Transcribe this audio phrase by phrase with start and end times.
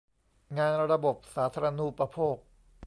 [0.57, 2.37] งานระบบสาธารณูปโภค